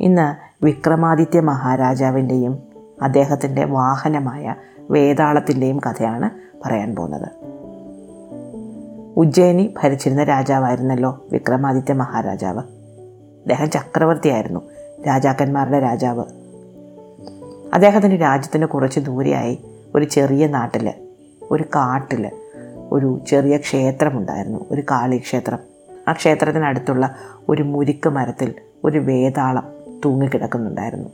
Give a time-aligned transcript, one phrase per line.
[0.00, 2.58] ഇന്ന് വിക്രമാദിത്യ മഹാരാജാവിന്റെയും
[3.02, 4.54] അദ്ദേഹത്തിന്റെ വാഹനമായ
[4.90, 6.30] വേതാളത്തിന്റെയും കഥയാണ്
[6.64, 7.28] പറയാൻ പോകുന്നത്.
[9.16, 12.58] ഉജ്ജയിനി ഭരിച്ചിരുന്ന രാജാവായിരുന്നല്ലോ വിക്രമാദിത്യ മഹാരാജാവ്.
[12.58, 14.60] അദ്ദേഹം ചക്രവർത്തിയായിരുന്നു
[15.06, 16.24] രാജാക്കന്മാരുടെ രാജാവ്.
[17.74, 19.64] അദ്ദേഹത്തിന്റെ രാജ്യത്തിന് കുറച്ച് ദൂരെയായി
[19.94, 20.94] ഒരു ചെറിയ നാട്ടിൽ
[21.50, 22.30] ഒരു കാട്ടിൽ
[22.92, 25.58] ഒരു ചെറിയ ക്ഷേത്രമുണ്ടായിരുന്നു ഒരു കാളി ക്ഷേത്രം.
[26.08, 27.14] ആ ക്ഷേത്രത്തിനടുത്തുള്ള
[27.48, 29.72] ഒരു മുരിക്ക് മരത്തിൽ ഒരു വേതാളം
[30.04, 31.08] തൂങ്ങിക്കിടക്കുന്നുണ്ടായിരുന്നു.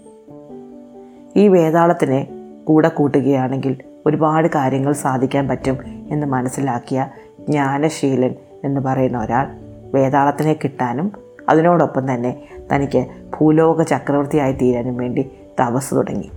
[1.37, 2.29] ഈ വേതാളത്തിനെ
[2.65, 7.09] കൂടെ കൂട്ടുകയാണെങ്കിൽ ഒരുപാട് കാര്യങ്ങൾ സാധിക്കാൻ പറ്റും എന്ന് മനസ്സിലാക്കിയ
[7.49, 9.47] ജ്ഞാനശീലൻ എന്ന് പറയുന്ന ഒരാൾ
[9.95, 11.13] വേതാളത്തിനെ കിട്ടാനും
[11.49, 12.43] അതിനോടൊപ്പം തന്നെ
[12.75, 13.07] തനിക്ക്
[13.39, 15.31] ഭൂലോക ചക്രവർത്തിയായി തീരാനും വേണ്ടി
[15.61, 16.31] തപസ് തുടങ്ങി.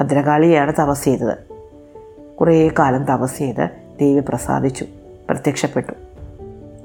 [0.00, 1.38] ഭദ്രകാളിയാണ് തപസ് ചെയ്തത്.
[2.40, 4.84] കുറേ കാലം തപസ് ചെയ്ത് ദേവി പ്രസാദിച്ചു
[5.30, 5.92] പ്രത്യക്ഷപ്പെട്ടു.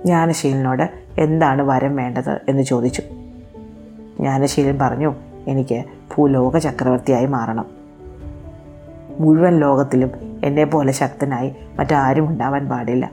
[0.06, 3.02] ജ്ഞാനശീലനോട് എന്താണ് വരം വേണ്ടത് എന്ന് ചോദിച്ചു.
[4.20, 5.16] ജ്ഞാനശീലൻ പറഞ്ഞു
[5.48, 5.84] എനിക്ക്
[6.16, 7.66] ഭൂലോക ചക്രവർത്തിയായി മാറണം.
[9.20, 13.12] മുഴുവൻ ലോകത്തിലും എന്നെ പോലെ ശക്തനായി മറ്റാരും ഉണ്ടാവാൻ പാടില്ല.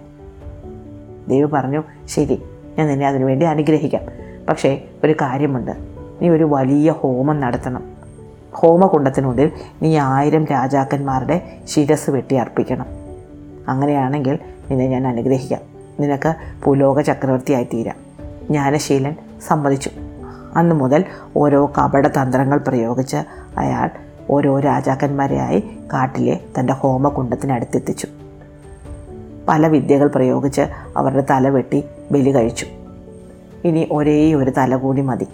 [1.28, 2.42] ദേവി പറഞ്ഞു ശരി
[2.78, 4.02] ഞാൻ നിന്നെ അതിനുവേണ്ടി അനുഗ്രഹിക്കാം.
[4.48, 5.72] പക്ഷേ ഒരു കാര്യമുണ്ട്
[6.22, 7.82] നീ ഒരു വലിയ ഹോമം നടത്തണം.
[8.52, 12.99] ഹോമകുണ്ടത്തിനുള്ളിൽ നീ ആയിരം രാജാക്കന്മാരുടെ ശിരസ് വെട്ടി അർപ്പിക്കണം
[13.68, 14.38] അങ്ങനെയാണെങ്കിൽ
[14.70, 15.60] നിന്നെ ഞാൻ അനുഗ്രഹിക്കാം.
[16.00, 16.34] നിനക്ക്
[16.66, 17.96] ഭൂലോക ചക്രവർത്തിയായി തീരാം
[18.46, 19.14] ജ്ഞാനശീലൻ
[19.46, 19.90] സമ്മതിച്ചു.
[20.56, 21.04] അന്നു മുതൽ
[21.36, 23.16] ഓരോ കപട തന്ത്രങ്ങൾ പ്രയോഗിച്ച്
[23.58, 23.90] അയാൾ
[24.30, 25.60] ഓരോ രാജാക്കന്മാരെയായി
[25.92, 28.06] കാട്ടിലെ തന്റെ ഹോമകുണ്ടത്തിനടുത്തെത്തിച്ചു.
[29.48, 30.60] പല വിദ്യകൾ പ്രയോഗിച്ച്
[30.96, 32.66] അവരുടെ തല വെട്ടി ബലി കഴിച്ചു.
[33.64, 35.26] ഇനി ഒരേ ഒരു തല കൂടി മതി.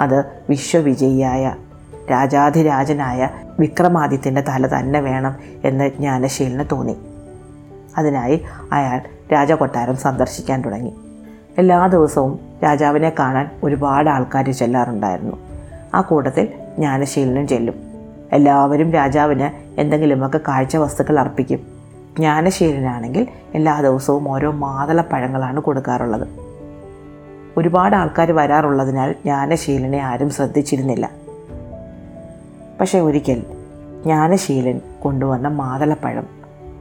[0.00, 1.54] അത് വിശ്വവിജയിയായ
[2.10, 3.28] രാജാധിരാജനായ
[3.60, 6.96] വിക്രമാദിത്യന്റെ തല തന്നെ വേണം എന്ന് ജ്ഞാനശീലിന് തോന്നി.
[7.98, 9.00] അതിനായി അയാൾ
[9.32, 10.94] രാജകൊട്ടാരം സന്ദർശിക്കാൻ തുടങ്ങി.
[11.58, 15.36] എല്ലാ ദിവസവും രാജാവിനെ കാണാൻ ഒരുപാട് ആൾക്കാർ ചെല്ലാറുണ്ടായിരുന്നു.
[15.94, 16.44] ആ കൂട്ടത്തിൽ
[16.76, 17.74] ജ്ഞാനശീലനും ചെല്ലും.
[18.32, 21.58] എല്ലാവരും രാജാവിന് എന്തെങ്കിലുമൊക്കെ കാഴ്ച വസ്തുക്കൾ അർപ്പിക്കും.
[22.16, 26.28] ജ്ഞാനശീലനാണെങ്കിൽ എല്ലാ ദിവസവും ഓരോ മാതളപ്പഴങ്ങളാണ് കൊടുക്കാറുള്ളത്.
[27.56, 31.21] ഒരുപാട് ആൾക്കാർ വരാറുള്ളതിനാൽ ജ്ഞാനശീലനെ ആരും ശ്രദ്ധിച്ചിരുന്നില്ല.
[32.82, 33.44] പക്ഷേ ഒരിക്കൽ
[34.04, 36.26] ജ്ഞാനശീലൻ കൊണ്ടുവന്ന മാതളപ്പഴം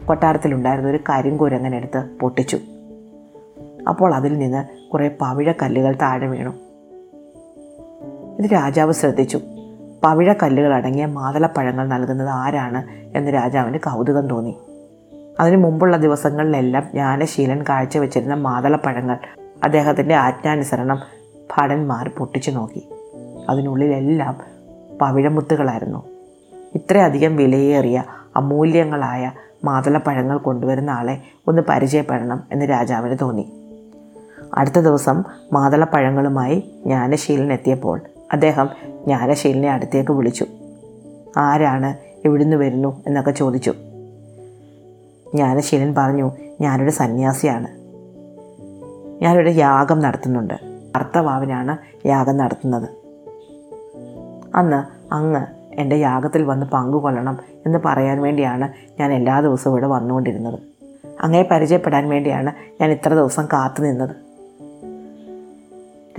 [0.05, 2.59] കൊട്ടാരത്തിലുണ്ടായിരുന്ന ഒരു കരിങ്കുരങ്ങനെടുത്ത് പൊട്ടിച്ചു.
[3.87, 6.49] അപ്പോൾ അതിൽ നിന്ന് കുറേ പവിഴക്കല്ലുകൾ താഴെ വീണു.
[8.39, 9.39] ഇത് രാജാവ് ശ്രദ്ധിച്ചു.
[10.03, 12.83] പവിഴക്കല്ലുകൾ അടങ്ങിയ മാതളപ്പഴങ്ങൾ നൽകുന്നത് ആരാണ്
[13.17, 14.57] എന്ന് രാജാവിന് കൗതുകം തോന്നി.
[15.39, 19.17] അതിനു മുമ്പുള്ള ദിവസങ്ങളിലെല്ലാം ജ്ഞാനശീലൻ കാഴ്ചവെച്ചിരുന്ന മാതളപ്പഴങ്ങൾ
[19.63, 20.99] അദ്ദേഹത്തിന്റെ ആജ്ഞാനുസരണം
[21.57, 22.89] ഭടന്മാർ പൊട്ടിച്ചു നോക്കി.
[23.49, 24.50] അതിനുള്ളിലെല്ലാം
[25.01, 26.03] പവിഴമുത്തുകളായിരുന്നു.
[26.75, 28.03] ഇത്രയധികം വിലയേറിയ
[28.35, 29.31] അമൂല്യങ്ങളായ
[29.63, 33.51] മാതളപ്പഴങ്ങൾ കൊണ്ടുവരുന്ന ആളെ ഒന്ന് പരിചയപ്പെടണം എന്ന് രാജാവിന് തോന്നി.
[34.53, 35.23] അടുത്ത ദിവസം
[35.53, 38.01] മാതളപ്പഴങ്ങളുമായി ജ്ഞാനശീലൻ എത്തിയപ്പോൾ
[38.33, 38.69] അദ്ദേഹം
[39.05, 40.45] ജ്ഞാനശീലനെ അടുത്തേക്ക് വിളിച്ചു.
[41.37, 41.97] ആരാണ്?
[42.25, 43.03] എവിടുന്ന് വരുന്നു?
[43.07, 43.71] എന്നൊക്കെ ചോദിച്ചു.
[45.35, 46.31] ജ്ഞാനശീലൻ പറഞ്ഞു
[46.61, 47.67] ഞാനൊരു സന്യാസിയാണ്.
[49.23, 50.53] ഞാനൊരു യാഗം നടത്തുന്നുണ്ട്.
[50.95, 53.00] അർത്ഥവാവിനാണ് യാഗം നടത്തുന്നത്.
[54.55, 58.69] അന്ന് അങ്ങ് എന്റെ യാഗത്തിൽ വന്ന് പങ്കുകൊള്ളണം എന്ന് പറയാൻ വേണ്ടിയാണ്
[58.99, 60.59] ഞാൻ എല്ലാ ദിവസവും ഇവിടെ വന്നുകൊണ്ടിരുന്നത്.
[61.21, 64.09] അങ്ങയെ പരിചയപ്പെടാൻ വേണ്ടിയാണ് ഞാൻ ഇത്ര ദിവസം കാത്തു നിന്നത്.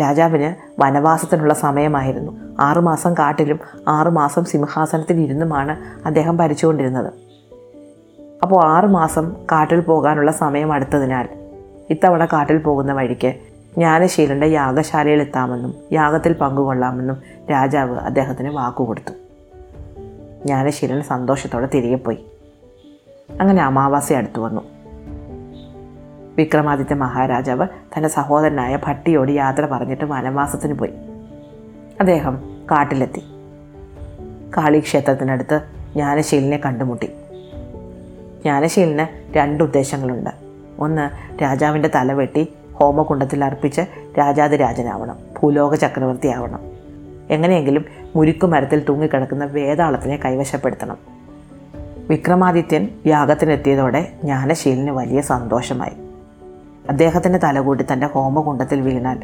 [0.01, 2.57] രാജാവിന് വനവാസത്തിനുള്ള സമയമായിരുന്നു.
[2.61, 5.77] ആറുമാസം കാട്ടിലും ആറുമാസം സിംഹാസനത്തിൽ ഇരുന്നുമാണ്
[6.07, 7.13] അദ്ദേഹം ഭരിച്ചുകൊണ്ടിരുന്നത്.
[8.43, 11.29] അപ്പോൾ ആറുമാസം കാട്ടിൽ പോകാനുള്ള സമയം അടുത്തതിനാൽ
[11.91, 13.35] ഇത്തവണ കാട്ടിൽ പോകുന്ന വഴിക്ക്
[13.75, 19.13] ജ്ഞാനശീലന്റെ യാഗശാലയിൽ എത്താമെന്നും യാഗത്തിൽ പങ്കുകൊള്ളാമെന്നും രാജാവ് അദ്ദേഹത്തിന് വാക്കുകൊടുത്തു.
[20.45, 22.27] ജ്ഞാനശീലൻ സന്തോഷത്തോടെ തിരികെ പോയി
[23.41, 24.61] അങ്ങനെ അമാവാസി അടുത്തു വന്നു.
[26.37, 27.67] വിക്രമാദിത്യ മഹാരാജാവ്
[27.97, 30.91] തന്റെ സഹോദരനായ ഭട്ടിയോട് യാത്ര പറഞ്ഞിട്ട് വനവാസത്തിന് പോയി.
[32.01, 32.37] അദ്ദേഹം
[32.71, 33.23] കാട്ടിലെത്തി.
[34.57, 35.61] കാളിക്ഷേത്രത്തിനടുത്ത്
[35.93, 37.07] ജ്ഞാനശീലിനെ കണ്ടുമുട്ടി.
[38.43, 40.31] ജ്ഞാനശീലിന് രണ്ട് ഉദ്ദേശങ്ങളുണ്ട്.
[40.79, 41.11] ഒന്ന്
[41.43, 42.53] രാജാവിന്റെ തല വെട്ടി
[42.83, 43.81] ഹോമകുണ്ടത്തിൽ അർപ്പിച്ച്
[44.19, 46.61] രാജാതിരാജനാവണം ഭൂലോക ചക്രവർത്തിയാവണം.
[47.31, 47.85] എങ്ങനെയെങ്കിലും
[48.17, 50.97] മുരിക്കുമരത്തിൽ തൂങ്ങിക്കിടക്കുന്ന വേതാളത്തിനെ കൈവശപ്പെടുത്തണം.
[52.09, 55.93] വിക്രമാദിത്യൻ യാഗത്തിനെത്തിയതോടെ ജ്ഞാനശീലിന് വലിയ സന്തോഷമായി.
[56.91, 59.21] അദ്ദേഹത്തിന്റെ തലകൂട്ടി തന്റെ ഹോമകുണ്ടത്തിൽ വീണാൽ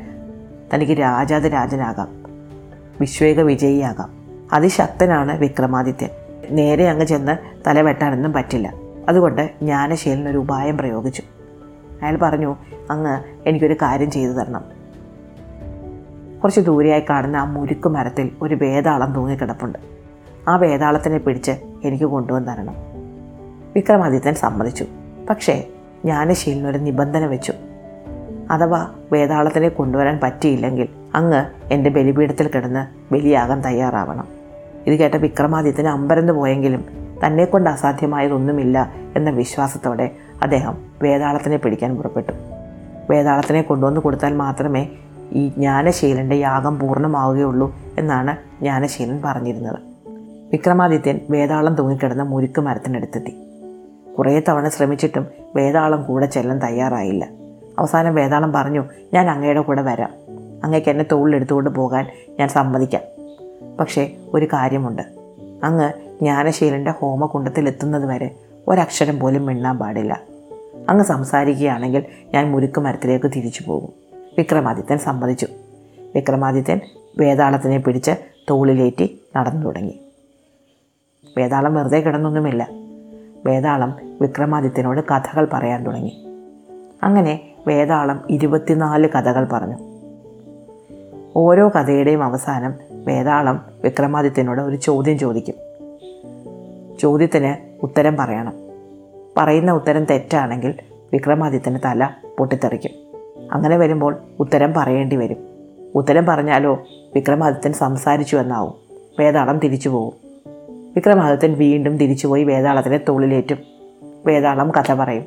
[0.74, 2.08] തനിക്ക് രാജാതിരാജനാകാം
[3.00, 4.10] വിശ്വേക വിജയിയാകാം.
[4.52, 6.10] അതിശക്തനാണ് വിക്രമാദിത്യൻ.
[6.50, 8.74] നേരെ അങ്ങ് ചെന്ന് തല വെട്ടാനൊന്നും പറ്റില്ല.
[9.08, 11.22] അതുകൊണ്ട് ജ്ഞാനശീലൻ ഒരു ഉപായം പ്രയോഗിച്ചു.
[12.02, 12.56] അയാൾ പറഞ്ഞു
[12.90, 14.64] അങ്ങ് എനിക്കൊരു കാര്യം ചെയ്തു തരണം.
[16.42, 19.78] കുറച്ച് ദൂരെയായി കാണുന്ന ആ മുരുക്ക് മരത്തിൽ ഒരു വേതാളം തൂങ്ങിക്കിടപ്പുണ്ട്
[20.48, 21.50] ആ വേതാളത്തിനെ പിടിച്ച്
[21.84, 22.74] എനിക്ക് കൊണ്ടുവന്ന് തരണം
[23.74, 24.84] വിക്രമാദിത്യൻ സമ്മതിച്ചു.
[25.30, 25.66] പക്ഷേ
[26.04, 27.52] ജ്ഞാനശീലിനൊരു നിബന്ധന വെച്ചു.
[28.50, 34.28] അഥവാ വേതാളത്തിനെ കൊണ്ടുവരാൻ പറ്റിയില്ലെങ്കിൽ അങ്ങ് എന്റെ ബലിപീഠത്തിൽ കിടന്ന് ബലിയാകാൻ തയ്യാറാവണം.
[34.86, 36.84] ഇത് കേട്ട വിക്രമാദിത്യൻ അമ്പരന്ന് പോയെങ്കിലും
[37.26, 40.10] തന്നെക്കൊണ്ട് അസാധ്യമായതൊന്നുമില്ല എന്ന വിശ്വാസത്തോടെ
[40.42, 42.32] അദ്ദേഹം വേതാളത്തിനെ പിടിക്കാൻ പുറപ്പെട്ടു.
[43.10, 44.88] വേതാളത്തിനെ കൊണ്ടുവന്ന് കൊടുത്താൽ മാത്രമേ
[45.32, 49.78] ഈ ജ്ഞാനശീലന്റെ യാഗം പൂർണമാവുകയുള്ളൂ എന്നാണ് ജ്ഞാനശീലൻ പറഞ്ഞിരുന്നത്.
[50.52, 53.36] വിക്രമാദിത്യൻ വേതാളം തൂങ്ങിക്കിടന്ന മുരുക്ക് മരത്തിനടുത്തെത്തി.
[54.18, 55.26] കുറേ തവണ ശ്രമിച്ചിട്ടും
[55.56, 57.28] വേതാളം കൂടെ ചെല്ലാൻ തയ്യാറായില്ല.
[57.78, 58.84] അവസാനം വേതാളം പറഞ്ഞു
[59.14, 60.10] ഞാൻ അങ്ങയുടെ കൂടെ വരാം.
[60.64, 62.06] അങ്ങയ്ക്ക് എന്നെ തോളിലെടുത്തുകൊണ്ട് പോകാൻ
[62.38, 63.02] ഞാൻ സമ്മതിക്കാം.
[63.80, 65.02] പക്ഷേ ഒരു കാര്യമുണ്ട്.
[65.64, 68.34] അങ്ങ് ജ്ഞാനശീലന്റെ ഹോമകുണ്ടത്തിലെത്തുന്നത് വരെ
[68.68, 70.20] ഒരക്ഷരം പോലും മിണ്ണാൻ പാടില്ല.
[70.88, 72.04] അങ്ങ് സംസാരിക്കുകയാണെങ്കിൽ
[72.34, 73.92] ഞാൻ മുരുക്ക് മരത്തിലേക്ക് തിരിച്ചു പോകും.
[74.38, 75.46] വിക്രമാദിത്യൻ സമ്മതിച്ചു.
[76.14, 76.80] വിക്രമാദിത്യൻ
[77.18, 78.10] വേതാളത്തിനെ പിടിച്ച്
[78.50, 80.00] തോളിലേറ്റി നടന്നു തുടങ്ങി.
[81.38, 82.68] വേതാളം വെറുതെ കിടന്നൊന്നുമില്ല.
[83.46, 86.24] വേതാളം വിക്രമാദിത്യനോട് കഥകൾ പറയാൻ തുടങ്ങി.
[87.02, 89.76] അങ്ങനെ വേതാളം ഇരുപത്തിനാല് കഥകൾ പറഞ്ഞു.
[91.36, 95.54] ഓരോ കഥയുടെയും അവസാനം വേതാളം വിക്രമാദിത്യനോട് ഒരു ചോദ്യം ചോദിക്കും.
[96.98, 98.67] ചോദ്യത്തിന് ഉത്തരം പറയണം.
[99.38, 100.74] പറയുന്ന ഉത്തരം തെറ്റാണെങ്കിൽ
[101.12, 102.08] വിക്രമാദിത്യന് തല
[102.38, 102.90] പൊട്ടിത്തെറിക്കും.
[103.52, 105.36] അങ്ങനെ വരുമ്പോൾ ഉത്തരം പറയേണ്ടി വരും.
[105.94, 106.82] ഉത്തരം പറഞ്ഞാലോ
[107.14, 108.74] വിക്രമാദിത്യൻ സംസാരിച്ചു എന്നാവും.
[109.18, 110.12] വേതാളം തിരിച്ചു പോകും
[110.96, 113.58] വിക്രമാദിത്യൻ വീണ്ടും തിരിച്ചുപോയി വേതാളത്തിനെ തോളിലേറ്റും.
[114.26, 115.24] വേതാളം കഥ പറയും.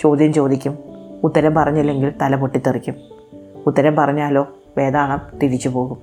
[0.00, 0.78] ചോദ്യം ചോദിക്കും.
[1.24, 2.94] ഉത്തരം പറഞ്ഞില്ലെങ്കിൽ തല പൊട്ടിത്തെറിക്കും.
[3.66, 4.48] ഉത്തരം പറഞ്ഞാലോ
[4.78, 5.96] വേതാളം തിരിച്ചു പോകും.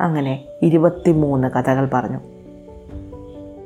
[0.00, 2.18] അങ്ങനെ ഇരുപത്തിമൂന്ന് കഥകൾ പറഞ്ഞു.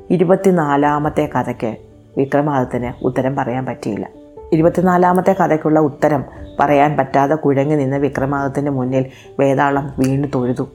[0.09, 1.86] ഇരുപത്തിനാലാമത്തെ കഥയ്ക്ക്
[2.17, 4.09] വിക്രമാദിത്യന് ഉത്തരം പറയാൻ പറ്റിയില്ല.
[4.53, 6.25] ഇരുപത്തിനാലാമത്തെ കഥയ്ക്കുള്ള ഉത്തരം
[6.59, 9.05] പറയാൻ പറ്റാതെ കുഴങ്ങി നിന്ന് വിക്രമാദിത്യന്റെ മുന്നിൽ
[9.39, 10.67] വേതാളം വീണ് തൊഴുതു.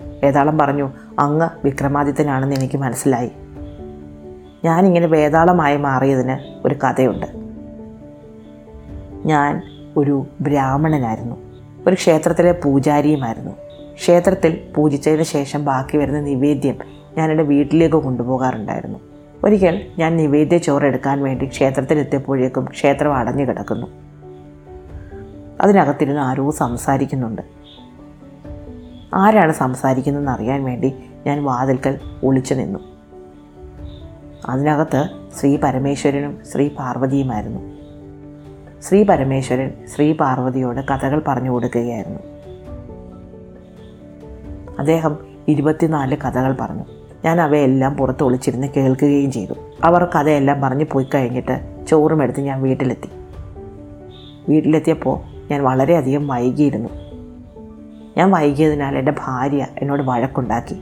[0.00, 3.30] വേതാളം പറഞ്ഞു അങ്ങ് വിക്രമാദിത്യനാണെന്ന് എനിക്ക് മനസ്സിലായി.
[4.64, 7.26] ഞാനിങ്ങനെ വേതാളമായി മാറിയതിന് ഒരു കഥയുണ്ട്.
[9.26, 9.62] ഞാൻ
[9.96, 11.36] ഒരു ബ്രാഹ്മണനായിരുന്നു.
[11.86, 13.52] ഒരു ക്ഷേത്രത്തിലെ പൂജാരിയുമായിരുന്നു.
[13.94, 16.78] ക്ഷേത്രത്തിൽ പൂജിച്ചതിന് ശേഷം ബാക്കി വരുന്ന നിവേദ്യം
[17.16, 19.07] ഞാനെന്റെ വീട്ടിലേക്ക് കൊണ്ടുപോകാറുണ്ടായിരുന്നു.
[19.44, 23.86] ഒരിക്കൽ ഞാൻ നിവേദ്യ ചോറ് എടുക്കാൻ വേണ്ടി ക്ഷേത്രത്തിലെത്തിയപ്പോഴേക്കും ക്ഷേത്രം അടഞ്ഞു കിടക്കുന്നു.
[25.60, 27.42] അതിനകത്തിരുന്ന് ആരോ സംസാരിക്കുന്നുണ്ട്.
[29.14, 30.94] ആരാണ് സംസാരിക്കുന്നതെന്ന് അറിയാൻ വേണ്ടി
[31.26, 32.78] ഞാൻ വാതിൽക്കൽ ഒളിച്ചു നിന്നു.
[34.48, 35.08] അതിനകത്ത്
[35.40, 37.78] ശ്രീ പരമേശ്വരനും ശ്രീ പാർവതിയുമായിരുന്നു.
[38.82, 42.20] ശ്രീ പരമേശ്വരൻ ശ്രീ പാർവതിയോട് കഥകൾ പറഞ്ഞു കൊടുക്കുകയായിരുന്നു.
[44.78, 45.18] അദ്ദേഹം
[45.48, 46.97] ഇരുപത്തിനാല് കഥകൾ പറഞ്ഞു.
[47.24, 49.52] ഞാൻ അവയെല്ലാം പുറത്ത് ഒളിച്ചിരുന്ന് കേൾക്കുകയും ചെയ്തു.
[49.84, 53.10] അവർ കഥയെല്ലാം പറഞ്ഞു പോയി കഴിഞ്ഞിട്ട് ചോറും എടുത്ത് ഞാൻ വീട്ടിലെത്തി.
[54.48, 55.20] വീട്ടിലെത്തിയപ്പോൾ
[55.50, 56.88] ഞാൻ വളരെയധികം വൈകിയിരുന്നു.
[58.16, 60.76] ഞാൻ വൈകിയതിനാൽ എന്റെ ഭാര്യ എന്നോട് വഴക്കുണ്ടാക്കി.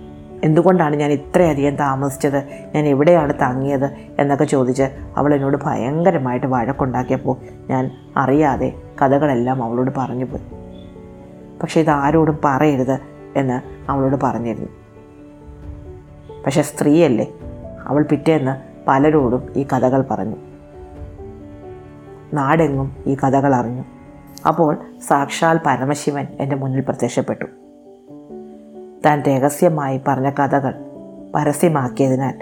[0.44, 2.44] എന്തുകൊണ്ടാണ് ഞാൻ ഇത്രയധികം താമസിച്ചത്?
[2.74, 3.90] ഞാൻ എവിടെയാണ് തങ്ങിയത്?
[4.18, 4.82] എന്നൊക്കെ ചോദിച്ച്
[5.16, 7.36] അവൾ എന്നോട് ഭയങ്കരമായിട്ട് വഴക്കുണ്ടാക്കിയപ്പോൾ
[7.70, 8.72] ഞാൻ അറിയാതെ
[9.02, 10.42] കഥകളെല്ലാം അവളോട് പറഞ്ഞു പോയി.
[11.62, 12.98] പക്ഷേ ഇത് ആരോടും പറയരുത്
[13.36, 14.68] എന്ന് അവളോട് പറഞ്ഞിരുന്നു.
[16.46, 17.26] പക്ഷെ സ്ത്രീയല്ലേ.
[17.87, 20.37] അവൾ പിറ്റേന്ന് പലരോടും ഈ കഥകൾ പറഞ്ഞു.
[22.34, 23.84] നാടെങ്ങും ഈ കഥകൾ അറിഞ്ഞു.
[24.48, 24.76] അപ്പോൾ
[25.08, 27.44] സാക്ഷാൽ പരമശിവൻ എന്റെ മുന്നിൽ പ്രത്യക്ഷപ്പെട്ടു.
[29.06, 30.75] താൻ രഹസ്യമായി പറഞ്ഞ കഥകൾ
[31.34, 32.34] പരസ്യമാക്കിയതിനാൽ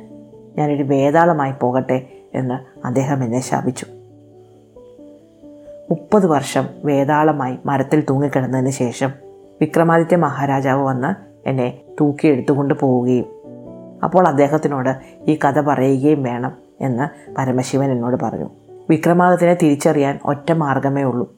[0.59, 3.87] ഞാനൊരു വേതാളമായി പോകട്ടെ എന്ന് അദ്ദേഹം എന്നെ ശാപിച്ചു.
[5.90, 9.12] മുപ്പത് വർഷം വേതാളമായി മരത്തിൽ തൂങ്ങിക്കിടന്നതിന് ശേഷം
[9.61, 11.14] വിക്രമാദിത്യ മഹാരാജാവ് വന്ന്
[11.49, 13.34] എന്നെ തൂക്കിയെടുത്തുകൊണ്ട് പോവുകയും
[14.04, 14.96] അപ്പോൾ അദ്ദേഹത്തിനോട്
[15.30, 18.50] ഈ കഥ പറയുകയും വേണം എന്ന് പരമശിവൻ എന്നോട് പറഞ്ഞു.
[18.90, 21.32] വിക്രമാദിത്യനെ തിരിച്ചറിയാൻ ഒറ്റ മാർഗമേ ഉള്ളൂ.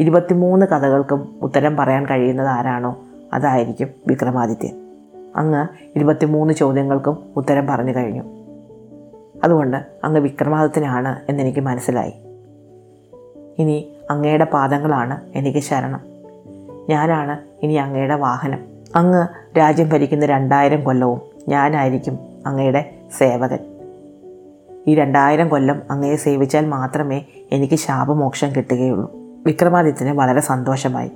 [0.00, 2.98] ഇരുപത്തിമൂന്ന് കഥകൾക്കും ഉത്തരം പറയാൻ കഴിയുന്നത് ആരാണോ
[3.32, 4.76] അതായിരിക്കും വിക്രമാദിത്യൻ.
[5.36, 8.22] അങ്ങ് ഇരുപത്തിമൂന്ന് ചോദ്യങ്ങൾക്കും ഉത്തരം പറഞ്ഞു കഴിഞ്ഞു.
[9.44, 12.12] അതുകൊണ്ട് അങ്ങ് വിക്രമാദിത്യനാണ് എന്നെനിക്ക് മനസ്സിലായി.
[13.58, 16.00] ഇനി അങ്ങയുടെ പാദങ്ങളാണ് എനിക്ക് ശരണം.
[16.88, 18.58] ഞാനാണ് ഇനി അങ്ങയുടെ വാഹനം.
[18.96, 19.26] അങ്ങ്
[19.58, 23.58] രാജ്യം ഭരിക്കുന്ന രണ്ടായിരം കൊല്ലവും ഞാനായിരിക്കും അങ്ങയുടെ സേവകൻ.
[24.86, 29.12] ഈ രണ്ടായിരം കൊല്ലം അങ്ങയെ സേവിച്ചാൽ മാത്രമേ എനിക്ക് ശാപമോക്ഷം കിട്ടുകയുള്ളൂ.
[29.46, 31.10] വിക്രമാദിത്യന് വളരെ സന്തോഷമായി.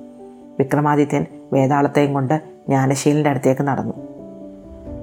[0.58, 2.34] വിക്രമാദിത്യൻ വേതാളത്തെയും കൊണ്ട്
[2.66, 3.94] ജ്ഞാനശീലിന്റെ അടുത്തേക്ക് നടന്നു.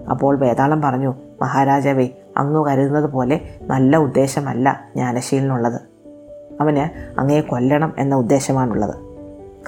[0.09, 5.81] അപ്പോൾ വേതാളം പറഞ്ഞു മഹാരാജാവേ അങ്ങ് കരുതുന്നത് പോലെ നല്ല ഉദ്ദേശമല്ല ജ്ഞാനശീലിനുള്ളത്.
[6.61, 8.95] അവന് അങ്ങയെ കൊല്ലണം എന്ന ഉദ്ദേശമാണുള്ളത്.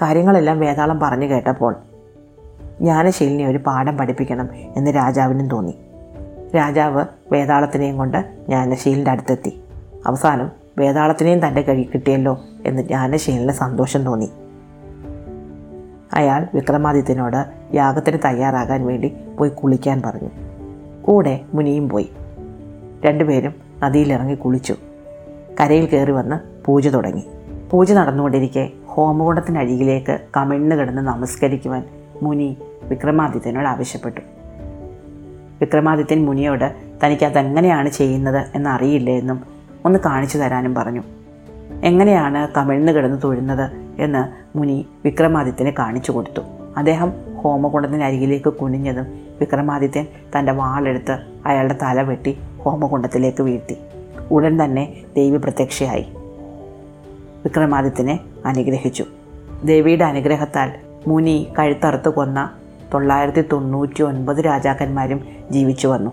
[0.01, 1.75] കാര്യങ്ങളെല്ലാം വേതാളം പറഞ്ഞു കേട്ടപ്പോൾ
[2.81, 5.77] ജ്ഞാനശീലിനെ ഒരു പാഠം പഠിപ്പിക്കണം എന്ന് രാജാവിനും തോന്നി.
[6.55, 8.17] രാജാവ് വേതാളത്തിനെയും കൊണ്ട്
[8.48, 9.62] ജ്ഞാനശീലിന്റെ അടുത്തെത്തി.
[10.05, 14.29] അവസാനം വേതാളത്തിനെയും തന്റെ കഴി കിട്ടിയല്ലോ എന്ന് ജ്ഞാനശീലിന് സന്തോഷം തോന്നി.
[16.13, 20.29] അയാൾ വിക്രമാദിത്യനോട് യാഗത്തിന് തയ്യാറാകാൻ വേണ്ടി പോയി കുളിക്കാൻ പറഞ്ഞു.
[21.01, 22.12] കൂടെ മുനിയും പോയി.
[23.05, 24.75] രണ്ടുപേരും നദിയിലിറങ്ങി കുളിച്ചു.
[25.62, 27.24] കരയിൽ കയറി വന്ന് പൂജ തുടങ്ങി.
[27.72, 31.84] പൂജ നടന്നുകൊണ്ടിരിക്കെ ഹോമകുണ്ടത്തിനരികിലേക്ക് കമിഴ്ന്ന് കിടന്ന് നമസ്കരിക്കുവാൻ
[32.21, 34.21] മുനി വിക്രമാദിത്യനോട് ആവശ്യപ്പെട്ടു.
[35.62, 36.74] വിക്രമാദിത്യൻ മുനിയോട്
[37.05, 39.43] തനിക്ക് അതെങ്ങനെയാണ് ചെയ്യുന്നത് എന്നറിയില്ല എന്നും
[39.86, 41.03] ഒന്ന് കാണിച്ചു തരാനും പറഞ്ഞു.
[41.83, 43.71] എങ്ങനെയാണ് കമിഴ്ന്ന് കിടന്ന് തൊഴുന്നത്
[44.01, 46.41] എന്ന് മുനി വിക്രമാദിത്യനെ കാണിച്ചു കൊടുത്തു.
[46.77, 49.05] അദ്ദേഹം ഹോമകുണ്ടത്തിനരികിലേക്ക് കുനിഞ്ഞതും
[49.39, 50.05] വിക്രമാദിത്യൻ
[50.39, 53.77] തന്റെ വാളെടുത്ത് അയാളുടെ തല വെട്ടി ഹോമകുണ്ടത്തിലേക്ക് വീഴ്ത്തി.
[54.31, 56.05] ഉടൻ തന്നെ ദേവി പ്രത്യക്ഷയായി.
[57.45, 59.05] വിക്രമാദിത്യനെ അനുഗ്രഹിച്ചു.
[59.63, 60.71] ദേവിയുടെ അനുഗ്രഹത്താൽ
[61.08, 62.50] മുനി കഴുത്തറുത്ത് കൊന്ന
[62.94, 66.12] തൊള്ളായിരത്തി തൊണ്ണൂറ്റി ഒൻപത് രാജാക്കന്മാരും ജീവിച്ചു വന്നു.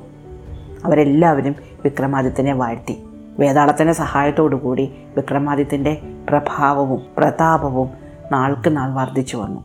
[0.84, 3.04] അവരെല്ലാവരും വിക്രമാദിത്യനെ വാഴ്ത്തി.
[3.38, 7.90] വേതാളത്തിന്റെ സഹായത്തോടുകൂടി വിക്രമാദിത്യന്റെ പ്രഭാവവും പ്രതാപവും
[8.32, 9.64] നാൾക്ക് നാൾ വർദ്ധിച്ചു വന്നു.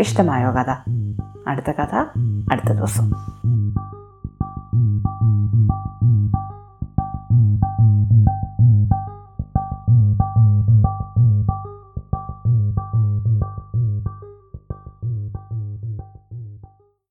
[0.00, 0.90] ഇഷ്ടമായോ കഥ?
[1.48, 1.94] അടുത്ത കഥ
[2.52, 3.12] അടുത്ത ദിവസം.